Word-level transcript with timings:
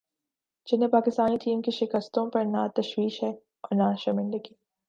جنہیں 0.67 0.89
پاکستانی 0.89 1.37
ٹیم 1.37 1.61
کی 1.61 1.71
شکستوں 1.71 2.29
پر 2.31 2.45
نہ 2.45 2.67
تشویش 2.75 3.23
ہے 3.23 3.29
اور 3.29 3.75
نہ 3.75 3.95
شرمندگی۔ 3.99 4.53